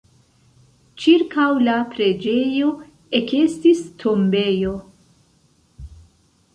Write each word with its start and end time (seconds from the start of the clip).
Ĉirkaŭ 1.03 1.49
la 1.67 1.75
preĝejo 1.91 2.73
ekestis 3.21 3.87
tombejo. 4.03 4.75